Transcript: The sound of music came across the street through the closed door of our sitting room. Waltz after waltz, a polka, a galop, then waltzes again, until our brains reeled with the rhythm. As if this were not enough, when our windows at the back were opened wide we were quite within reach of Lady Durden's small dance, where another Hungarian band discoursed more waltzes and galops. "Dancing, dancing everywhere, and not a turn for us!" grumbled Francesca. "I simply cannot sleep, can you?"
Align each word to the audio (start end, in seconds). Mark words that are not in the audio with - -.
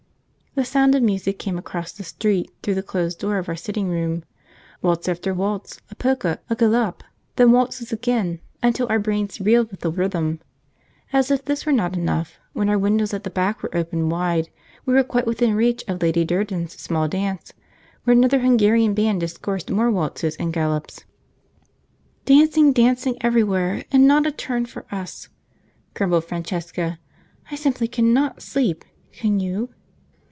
The 0.53 0.65
sound 0.65 0.95
of 0.95 1.01
music 1.01 1.39
came 1.39 1.57
across 1.57 1.93
the 1.93 2.03
street 2.03 2.51
through 2.61 2.73
the 2.73 2.83
closed 2.83 3.19
door 3.19 3.37
of 3.37 3.47
our 3.47 3.55
sitting 3.55 3.87
room. 3.87 4.25
Waltz 4.81 5.07
after 5.07 5.33
waltz, 5.33 5.79
a 5.89 5.95
polka, 5.95 6.35
a 6.49 6.57
galop, 6.57 7.03
then 7.37 7.53
waltzes 7.53 7.93
again, 7.93 8.41
until 8.61 8.85
our 8.89 8.99
brains 8.99 9.39
reeled 9.39 9.71
with 9.71 9.79
the 9.79 9.89
rhythm. 9.89 10.41
As 11.13 11.31
if 11.31 11.45
this 11.45 11.65
were 11.65 11.71
not 11.71 11.95
enough, 11.95 12.37
when 12.51 12.67
our 12.67 12.77
windows 12.77 13.13
at 13.13 13.23
the 13.23 13.29
back 13.29 13.63
were 13.63 13.73
opened 13.75 14.11
wide 14.11 14.49
we 14.85 14.93
were 14.93 15.05
quite 15.05 15.25
within 15.25 15.53
reach 15.55 15.85
of 15.87 16.01
Lady 16.01 16.25
Durden's 16.25 16.73
small 16.73 17.07
dance, 17.07 17.53
where 18.03 18.13
another 18.13 18.39
Hungarian 18.39 18.93
band 18.93 19.21
discoursed 19.21 19.71
more 19.71 19.89
waltzes 19.89 20.35
and 20.35 20.51
galops. 20.53 21.05
"Dancing, 22.25 22.73
dancing 22.73 23.15
everywhere, 23.21 23.85
and 23.89 24.05
not 24.05 24.27
a 24.27 24.33
turn 24.33 24.65
for 24.65 24.85
us!" 24.91 25.29
grumbled 25.93 26.25
Francesca. 26.25 26.99
"I 27.49 27.55
simply 27.55 27.87
cannot 27.87 28.41
sleep, 28.41 28.83
can 29.13 29.39
you?" 29.39 29.69